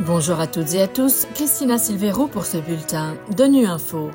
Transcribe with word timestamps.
Bonjour 0.00 0.40
à 0.40 0.48
toutes 0.48 0.74
et 0.74 0.82
à 0.82 0.88
tous, 0.88 1.28
Christina 1.34 1.78
Silvero 1.78 2.26
pour 2.26 2.46
ce 2.46 2.56
bulletin 2.56 3.14
de 3.38 3.44
Nu 3.44 3.64
Info. 3.64 4.10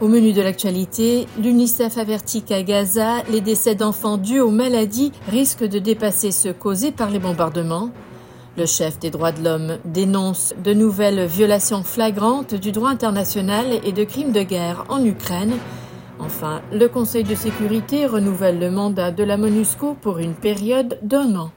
Au 0.00 0.06
menu 0.06 0.34
de 0.34 0.42
l'actualité, 0.42 1.26
l'UNICEF 1.42 1.96
avertit 1.96 2.42
qu'à 2.42 2.62
Gaza, 2.62 3.22
les 3.30 3.40
décès 3.40 3.74
d'enfants 3.74 4.18
dus 4.18 4.40
aux 4.40 4.50
maladies 4.50 5.10
risquent 5.28 5.66
de 5.66 5.78
dépasser 5.78 6.30
ceux 6.30 6.52
causés 6.52 6.92
par 6.92 7.08
les 7.08 7.18
bombardements. 7.18 7.90
Le 8.58 8.66
chef 8.66 8.98
des 8.98 9.08
droits 9.08 9.32
de 9.32 9.42
l'homme 9.42 9.78
dénonce 9.86 10.52
de 10.62 10.74
nouvelles 10.74 11.24
violations 11.24 11.82
flagrantes 11.82 12.54
du 12.54 12.70
droit 12.70 12.90
international 12.90 13.80
et 13.84 13.92
de 13.92 14.04
crimes 14.04 14.32
de 14.32 14.42
guerre 14.42 14.84
en 14.90 15.02
Ukraine. 15.02 15.54
Enfin, 16.18 16.60
le 16.70 16.86
Conseil 16.86 17.24
de 17.24 17.34
sécurité 17.34 18.04
renouvelle 18.04 18.58
le 18.58 18.70
mandat 18.70 19.10
de 19.10 19.24
la 19.24 19.38
MONUSCO 19.38 19.96
pour 20.02 20.18
une 20.18 20.34
période 20.34 20.98
d'un 21.02 21.34
an. 21.36 21.50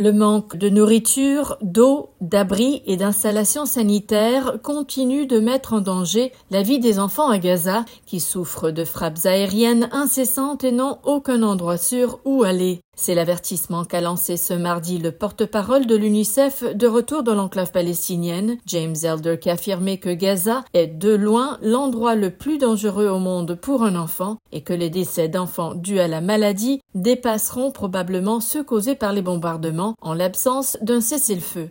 Le 0.00 0.14
manque 0.14 0.56
de 0.56 0.70
nourriture, 0.70 1.58
d'eau, 1.60 2.08
d'abris 2.22 2.82
et 2.86 2.96
d'installations 2.96 3.66
sanitaires 3.66 4.54
continue 4.62 5.26
de 5.26 5.38
mettre 5.38 5.74
en 5.74 5.82
danger 5.82 6.32
la 6.50 6.62
vie 6.62 6.78
des 6.78 6.98
enfants 6.98 7.28
à 7.28 7.36
Gaza 7.36 7.84
qui 8.06 8.18
souffrent 8.18 8.70
de 8.70 8.86
frappes 8.86 9.26
aériennes 9.26 9.90
incessantes 9.92 10.64
et 10.64 10.72
n'ont 10.72 10.96
aucun 11.04 11.42
endroit 11.42 11.76
sûr 11.76 12.18
où 12.24 12.44
aller. 12.44 12.80
C'est 13.02 13.14
l'avertissement 13.14 13.86
qu'a 13.86 14.02
lancé 14.02 14.36
ce 14.36 14.52
mardi 14.52 14.98
le 14.98 15.10
porte-parole 15.10 15.86
de 15.86 15.96
l'UNICEF 15.96 16.64
de 16.76 16.86
retour 16.86 17.22
dans 17.22 17.34
l'enclave 17.34 17.72
palestinienne, 17.72 18.58
James 18.66 18.94
Elder, 19.02 19.38
qui 19.40 19.48
a 19.48 19.54
affirmé 19.54 19.98
que 19.98 20.10
Gaza 20.10 20.66
est 20.74 20.86
de 20.86 21.14
loin 21.14 21.56
l'endroit 21.62 22.14
le 22.14 22.30
plus 22.30 22.58
dangereux 22.58 23.08
au 23.08 23.18
monde 23.18 23.54
pour 23.54 23.84
un 23.84 23.96
enfant 23.96 24.36
et 24.52 24.60
que 24.60 24.74
les 24.74 24.90
décès 24.90 25.28
d'enfants 25.28 25.74
dus 25.74 25.98
à 25.98 26.08
la 26.08 26.20
maladie 26.20 26.82
dépasseront 26.94 27.70
probablement 27.70 28.38
ceux 28.38 28.62
causés 28.62 28.96
par 28.96 29.14
les 29.14 29.22
bombardements 29.22 29.94
en 30.02 30.12
l'absence 30.12 30.76
d'un 30.82 31.00
cessez-le-feu. 31.00 31.70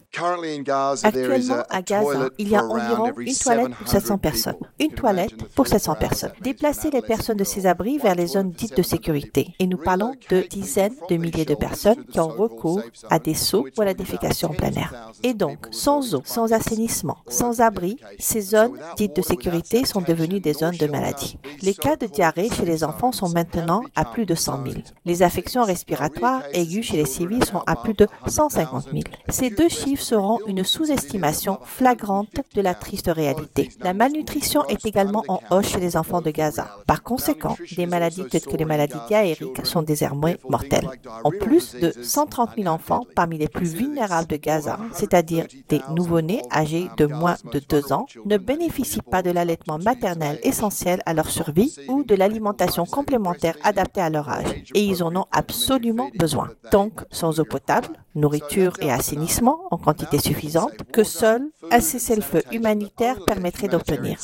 Actuellement, 1.04 1.64
à 1.70 1.82
Gaza, 1.84 2.30
il 2.40 2.50
y 2.50 2.56
a 2.56 2.66
environ 2.66 3.12
une 3.20 3.36
toilette 3.36 3.76
pour 3.76 3.88
700 3.88 4.18
personnes. 4.18 4.58
Une 4.80 4.94
toilette 4.94 5.36
pour 5.54 5.68
700 5.68 5.94
personnes. 5.94 6.32
Déplacer 6.42 6.90
les 6.90 7.04
personnes 7.04 7.38
de 7.38 7.44
ces 7.44 7.68
abris 7.68 8.00
vers 8.00 8.16
les 8.16 8.26
zones 8.26 8.50
dites 8.50 8.76
de 8.76 8.82
sécurité. 8.82 9.54
Et 9.60 9.68
nous 9.68 9.78
parlons 9.78 10.16
de 10.32 10.42
dizaines 10.50 10.96
de 11.08 11.19
milliers 11.20 11.46
de 11.46 11.56
personnes 11.56 12.04
qui 12.06 12.20
ont 12.20 12.28
recours 12.28 12.82
à 13.10 13.20
des 13.20 13.34
seaux 13.34 13.68
ou 13.78 13.82
à 13.82 13.86
la 13.86 13.94
défécation 13.94 14.50
en 14.50 14.54
plein 14.54 14.72
air. 14.72 15.12
Et 15.24 15.34
donc, 15.34 15.68
sans 15.72 16.16
eau, 16.16 16.22
sans 16.26 16.54
assainissement, 16.54 17.18
sans 17.28 17.62
abri, 17.62 17.98
ces 18.18 18.42
zones 18.42 18.78
dites 18.98 19.16
de 19.16 19.22
sécurité 19.22 19.86
sont 19.86 20.02
devenues 20.02 20.40
des 20.40 20.54
zones 20.54 20.78
de 20.78 20.88
maladie. 20.88 21.38
Les 21.62 21.74
cas 21.74 21.96
de 21.96 22.08
diarrhée 22.08 22.50
chez 22.50 22.66
les 22.66 22.84
enfants 22.84 23.12
sont 23.12 23.30
maintenant 23.30 23.82
à 23.96 24.06
plus 24.06 24.26
de 24.26 24.36
100 24.36 24.64
000. 24.66 24.76
Les 25.06 25.24
affections 25.24 25.64
respiratoires 25.64 26.44
aiguës 26.54 26.86
chez 26.86 26.98
les 26.98 27.06
civils 27.06 27.44
sont 27.44 27.64
à 27.68 27.76
plus 27.76 27.94
de 27.94 28.08
150 28.28 28.86
000. 28.92 29.04
Ces 29.30 29.50
deux 29.50 29.70
chiffres 29.70 30.04
seront 30.04 30.40
une 30.48 30.64
sous-estimation 30.64 31.60
flagrante 31.64 32.40
de 32.56 32.62
la 32.62 32.74
triste 32.74 33.10
réalité. 33.14 33.70
La 33.82 33.94
malnutrition 33.94 34.66
est 34.68 34.86
également 34.86 35.24
en 35.28 35.40
hausse 35.52 35.70
chez 35.70 35.80
les 35.80 35.98
enfants 35.98 36.22
de 36.22 36.32
Gaza. 36.32 36.78
Par 36.88 37.04
conséquent, 37.04 37.58
des 37.76 37.86
maladies 37.86 38.26
telles 38.30 38.46
que 38.46 38.58
les 38.58 38.66
maladies 38.66 38.98
diarrhéiques 39.08 39.66
sont 39.66 39.82
désormais 39.82 40.38
mortelles. 40.50 40.90
En 41.24 41.32
plus 41.32 41.76
de 41.76 41.92
130 42.02 42.52
000 42.58 42.68
enfants 42.68 43.06
parmi 43.16 43.38
les 43.38 43.48
plus 43.48 43.74
vulnérables 43.74 44.28
de 44.28 44.36
Gaza, 44.36 44.80
c'est-à-dire 44.94 45.46
des 45.68 45.82
nouveau-nés 45.96 46.42
âgés 46.52 46.90
de 46.98 47.06
moins 47.06 47.38
de 47.52 47.60
2 47.60 47.94
ans, 47.94 48.06
ne 48.26 48.38
bénéficient 48.38 49.02
pas 49.02 49.22
de 49.22 49.32
l'allaitement 49.32 49.80
maternel 49.80 50.40
essentiel 50.44 51.02
à 51.06 51.14
leur 51.14 51.30
survie 51.30 51.76
ou 51.88 52.04
de 52.04 52.16
l'alimentation 52.16 52.86
complémentaire 52.86 53.58
adaptée 53.64 54.02
à 54.02 54.10
leur 54.10 54.30
âge. 54.30 54.64
Et 54.76 54.84
ils 54.84 55.04
en 55.04 55.16
ont 55.16 55.26
absolument 55.32 56.10
besoin. 56.18 56.50
Donc, 56.72 57.02
sans 57.12 57.40
eau 57.40 57.46
potable, 57.46 57.90
nourriture 58.16 58.74
et 58.82 58.92
assainissement 58.92 59.60
en 59.72 59.78
quantité 59.78 60.20
suffisante, 60.20 60.84
que 60.92 61.04
seul 61.04 61.50
un 61.72 61.80
cessez-le-feu 61.80 62.44
humanitaire 62.52 63.24
permettrait 63.26 63.68
d'obtenir. 63.68 64.20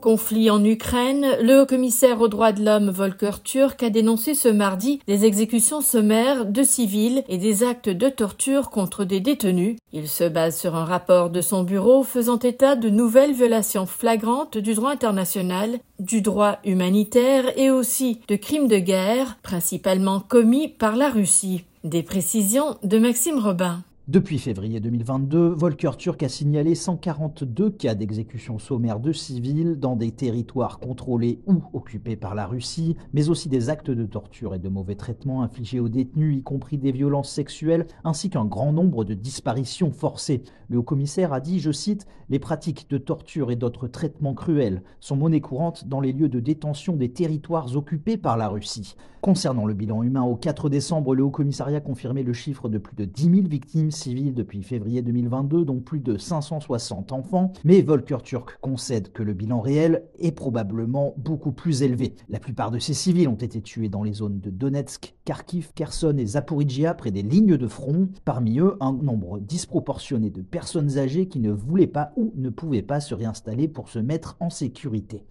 Conflit 0.00 0.50
en 0.50 0.62
Ukraine, 0.64 1.26
le 1.40 1.62
haut-commissaire 1.62 2.20
aux 2.20 2.28
droits 2.28 2.52
de 2.52 2.64
l'homme 2.64 2.90
Volker 2.90 3.42
Turk 3.42 3.82
a 3.82 3.90
dénoncé 3.90 4.34
ce 4.34 4.48
mardi 4.48 5.00
des 5.06 5.24
exécutions 5.24 5.80
sommaires 5.80 6.44
de 6.44 6.62
civils 6.62 7.24
et 7.28 7.38
des 7.38 7.64
actes 7.64 7.88
de 7.88 8.08
torture 8.08 8.70
contre 8.70 9.04
des 9.04 9.20
détenus. 9.20 9.76
Il 9.92 10.06
se 10.06 10.24
base 10.24 10.56
sur 10.56 10.76
un 10.76 10.84
rapport 10.84 11.30
de 11.30 11.40
son 11.40 11.64
bureau 11.64 12.04
faisant 12.04 12.38
état 12.38 12.76
de 12.76 12.90
nouvelles 12.90 13.32
violations 13.32 13.86
flagrantes 13.86 14.58
du 14.58 14.74
droit 14.74 14.92
international, 14.92 15.78
du 15.98 16.20
droit 16.20 16.58
humanitaire 16.64 17.58
et 17.58 17.70
aussi 17.70 18.20
de 18.28 18.36
crimes 18.36 18.68
de 18.68 18.78
guerre, 18.78 19.38
principalement 19.42 20.20
commis 20.20 20.68
par 20.68 20.94
la 20.94 21.08
Russie. 21.08 21.64
Des 21.84 22.02
précisions 22.02 22.76
de 22.82 22.98
Maxime 22.98 23.38
Robin. 23.38 23.82
Depuis 24.08 24.38
février 24.38 24.78
2022, 24.78 25.48
Volker 25.48 25.90
Turk 25.98 26.22
a 26.22 26.28
signalé 26.28 26.76
142 26.76 27.70
cas 27.70 27.96
d'exécution 27.96 28.60
sommaire 28.60 29.00
de 29.00 29.10
civils 29.10 29.80
dans 29.80 29.96
des 29.96 30.12
territoires 30.12 30.78
contrôlés 30.78 31.40
ou 31.48 31.60
occupés 31.72 32.14
par 32.14 32.36
la 32.36 32.46
Russie, 32.46 32.94
mais 33.12 33.30
aussi 33.30 33.48
des 33.48 33.68
actes 33.68 33.90
de 33.90 34.06
torture 34.06 34.54
et 34.54 34.60
de 34.60 34.68
mauvais 34.68 34.94
traitements 34.94 35.42
infligés 35.42 35.80
aux 35.80 35.88
détenus, 35.88 36.38
y 36.38 36.42
compris 36.44 36.78
des 36.78 36.92
violences 36.92 37.32
sexuelles, 37.32 37.88
ainsi 38.04 38.30
qu'un 38.30 38.44
grand 38.44 38.72
nombre 38.72 39.02
de 39.02 39.12
disparitions 39.12 39.90
forcées. 39.90 40.44
Le 40.68 40.78
haut-commissaire 40.78 41.32
a 41.32 41.40
dit, 41.40 41.58
je 41.58 41.72
cite, 41.72 42.06
Les 42.28 42.38
pratiques 42.38 42.88
de 42.88 42.98
torture 42.98 43.50
et 43.50 43.56
d'autres 43.56 43.88
traitements 43.88 44.34
cruels 44.34 44.84
sont 45.00 45.16
monnaie 45.16 45.40
courante 45.40 45.88
dans 45.88 46.00
les 46.00 46.12
lieux 46.12 46.28
de 46.28 46.38
détention 46.38 46.94
des 46.94 47.10
territoires 47.10 47.74
occupés 47.76 48.16
par 48.16 48.36
la 48.36 48.46
Russie. 48.46 48.94
Concernant 49.20 49.66
le 49.66 49.74
bilan 49.74 50.04
humain, 50.04 50.22
au 50.22 50.36
4 50.36 50.68
décembre, 50.68 51.12
le 51.16 51.24
haut-commissariat 51.24 51.80
confirmait 51.80 52.22
le 52.22 52.32
chiffre 52.32 52.68
de 52.68 52.78
plus 52.78 52.94
de 52.94 53.04
10 53.04 53.22
000 53.24 53.48
victimes 53.48 53.90
civiles 53.96 54.34
depuis 54.34 54.62
février 54.62 55.02
2022, 55.02 55.64
dont 55.64 55.80
plus 55.80 56.00
de 56.00 56.16
560 56.16 57.12
enfants, 57.12 57.52
mais 57.64 57.82
Volker 57.82 58.18
Turk 58.22 58.58
concède 58.60 59.12
que 59.12 59.22
le 59.22 59.32
bilan 59.32 59.60
réel 59.60 60.04
est 60.18 60.32
probablement 60.32 61.14
beaucoup 61.16 61.52
plus 61.52 61.82
élevé. 61.82 62.14
La 62.28 62.38
plupart 62.38 62.70
de 62.70 62.78
ces 62.78 62.94
civils 62.94 63.28
ont 63.28 63.34
été 63.34 63.60
tués 63.60 63.88
dans 63.88 64.02
les 64.02 64.12
zones 64.12 64.40
de 64.40 64.50
Donetsk, 64.50 65.14
Kharkiv, 65.24 65.72
Kherson 65.74 66.16
et 66.18 66.26
Zaporizhia, 66.26 66.94
près 66.94 67.10
des 67.10 67.22
lignes 67.22 67.56
de 67.56 67.66
front. 67.66 68.08
Parmi 68.24 68.58
eux, 68.58 68.76
un 68.80 68.92
nombre 68.92 69.40
disproportionné 69.40 70.30
de 70.30 70.42
personnes 70.42 70.98
âgées 70.98 71.28
qui 71.28 71.40
ne 71.40 71.50
voulaient 71.50 71.86
pas 71.86 72.12
ou 72.16 72.32
ne 72.36 72.50
pouvaient 72.50 72.82
pas 72.82 73.00
se 73.00 73.14
réinstaller 73.14 73.68
pour 73.68 73.88
se 73.88 73.98
mettre 73.98 74.36
en 74.40 74.50
sécurité. 74.50 75.24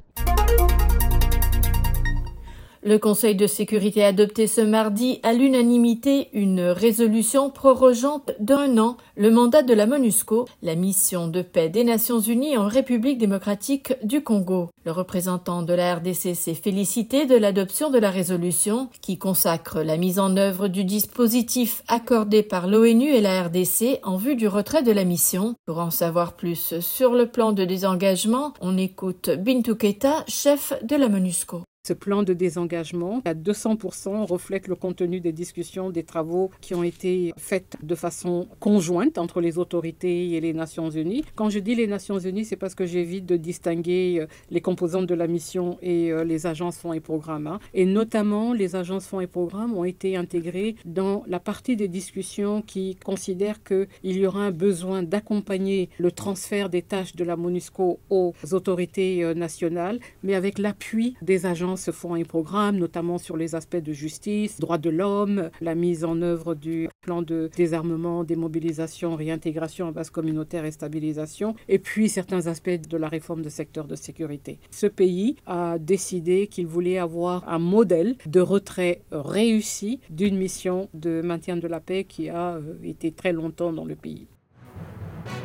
Le 2.88 3.00
Conseil 3.00 3.34
de 3.34 3.47
sécurité 3.47 4.03
a 4.03 4.09
adopté 4.09 4.46
ce 4.46 4.62
mardi 4.62 5.19
à 5.23 5.34
l'unanimité 5.34 6.29
une 6.34 6.62
résolution 6.62 7.50
prorogeant 7.50 8.22
d'un 8.40 8.78
an 8.78 8.97
le 9.16 9.31
mandat 9.31 9.63
de 9.63 9.73
la 9.73 9.88
MONUSCO, 9.88 10.46
la 10.62 10.75
mission 10.75 11.28
de 11.28 11.41
paix 11.41 11.68
des 11.68 11.84
Nations 11.84 12.19
Unies 12.19 12.57
en 12.57 12.68
République 12.68 13.18
démocratique 13.18 13.94
du 14.03 14.22
Congo. 14.22 14.69
Le 14.85 14.91
représentant 14.91 15.63
de 15.63 15.74
la 15.74 15.95
RDC 15.95 16.35
s'est 16.35 16.53
félicité 16.53 17.25
de 17.25 17.35
l'adoption 17.35 17.90
de 17.90 17.97
la 17.97 18.12
résolution 18.12 18.88
qui 19.01 19.18
consacre 19.18 19.81
la 19.81 19.97
mise 19.97 20.19
en 20.19 20.38
œuvre 20.38 20.68
du 20.68 20.84
dispositif 20.84 21.81
accordé 21.88 22.44
par 22.44 22.68
l'ONU 22.68 23.09
et 23.09 23.22
la 23.22 23.45
RDC 23.45 24.00
en 24.03 24.18
vue 24.18 24.35
du 24.35 24.47
retrait 24.47 24.84
de 24.84 24.91
la 24.91 25.06
mission. 25.06 25.56
Pour 25.66 25.79
en 25.79 25.90
savoir 25.90 26.34
plus 26.34 26.79
sur 26.81 27.16
le 27.16 27.25
plan 27.25 27.51
de 27.51 27.66
désengagement, 27.66 28.53
on 28.62 28.78
écoute 28.78 29.31
Bintou 29.31 29.74
Keita, 29.74 30.24
chef 30.28 30.74
de 30.84 30.95
la 30.95 31.09
MONUSCO. 31.09 31.63
Ce 31.85 31.94
plan 31.94 32.23
de 32.23 32.34
désengagement 32.34 33.22
à 33.25 33.35
200% 33.35 34.25
reflète 34.25 34.68
le 34.68 34.73
contenu 34.73 35.19
des 35.19 35.31
discussions, 35.31 35.91
des 35.91 36.01
travaux 36.01 36.50
qui 36.59 36.73
ont 36.73 36.81
été 36.81 37.31
faits 37.38 37.78
de 37.84 37.94
façon 37.94 38.47
conjointe 38.59 39.19
entre 39.19 39.40
les 39.40 39.59
autorités 39.59 40.31
et 40.31 40.41
les 40.41 40.51
Nations 40.51 40.90
Unies. 40.90 41.24
Quand 41.35 41.51
je 41.51 41.59
dis 41.59 41.75
les 41.75 41.85
Nations 41.85 42.18
Unies, 42.18 42.44
c'est 42.44 42.56
parce 42.56 42.74
que 42.74 42.88
j'évite 42.88 43.28
de 43.28 43.38
distinguer 43.38 44.18
euh, 44.19 44.25
les 44.50 44.62
composantes 44.62 45.06
de 45.06 45.13
la 45.13 45.28
mission 45.28 45.78
et 45.84 46.12
euh, 46.12 46.24
les 46.24 46.47
agences 46.47 46.79
fonds 46.79 46.91
et 46.91 47.00
programmes. 47.00 47.45
Hein. 47.45 47.59
Et 47.75 47.85
notamment, 47.85 48.51
les 48.54 48.75
agences 48.75 49.06
fonds 49.06 49.21
et 49.21 49.27
programmes 49.27 49.77
ont 49.77 49.86
été 49.86 50.18
intégrées 50.18 50.77
dans 50.86 51.21
la 51.27 51.39
partie 51.39 51.75
des 51.75 51.88
discussions 51.88 52.63
qui 52.63 52.95
considère 52.95 53.63
qu'il 53.63 53.88
y 54.01 54.25
aura 54.25 54.42
un 54.42 54.51
besoin 54.51 55.04
d'accompagner 55.04 55.89
le 56.00 56.12
transfert 56.12 56.71
des 56.71 56.81
tâches 56.81 57.15
de 57.15 57.24
la 57.24 57.36
MONUSCO 57.36 58.00
aux 58.09 58.33
autorités 58.54 59.24
euh, 59.24 59.36
nationales, 59.36 60.00
mais 60.24 60.33
avec 60.33 60.57
l'appui 60.57 61.13
des 61.21 61.45
agences 61.45 61.75
se 61.75 61.92
font 61.92 62.16
un 62.16 62.24
programme, 62.24 62.77
notamment 62.77 63.18
sur 63.18 63.38
les 63.38 63.56
aspects 63.56 63.75
de 63.75 63.94
justice, 63.94 64.60
droits 64.60 64.77
de 64.77 64.89
l'homme, 64.89 65.50
la 65.62 65.75
mise 65.75 66.04
en 66.04 66.22
œuvre 66.22 66.56
du 66.56 66.89
plan 67.01 67.22
de 67.22 67.50
désarmement, 67.56 68.24
démobilisation, 68.24 69.16
réintégration 69.16 69.88
en 69.88 69.92
base 69.92 70.10
communautaire 70.10 70.66
et 70.66 70.72
stabilisation, 70.72 71.56
et 71.68 71.80
puis 71.80 72.10
certains 72.10 72.48
aspects 72.48 72.69
de 72.89 72.98
la 72.98 73.07
réforme 73.07 73.42
du 73.42 73.50
secteur 73.50 73.86
de 73.86 73.95
sécurité. 73.95 74.60
Ce 74.72 74.88
pays 74.88 75.36
a 75.45 75.77
décidé 75.80 76.48
qu'il 76.48 76.68
voulait 76.68 76.98
avoir 76.98 77.48
un 77.48 77.60
modèle 77.60 78.16
de 78.25 78.39
retrait 78.39 79.01
réussi 79.12 80.00
d'une 80.10 80.38
mission 80.38 80.89
de 80.94 81.21
maintien 81.21 81.57
de 81.57 81.68
la 81.68 81.80
paix 81.80 82.04
qui 82.04 82.30
a 82.30 82.56
euh, 82.56 82.75
été 82.83 83.12
très 83.12 83.33
longtemps 83.33 83.74
dans 83.74 83.86
le 83.86 83.95
pays. 83.95 84.28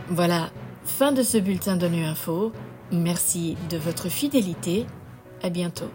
Voilà, 0.08 0.50
fin 0.82 1.12
de 1.12 1.22
ce 1.22 1.38
bulletin 1.38 1.76
de 1.76 1.86
Nu. 1.86 2.04
Merci 2.92 3.56
de 3.70 3.76
votre 3.76 4.08
fidélité. 4.08 4.86
À 5.42 5.48
bientôt. 5.48 5.90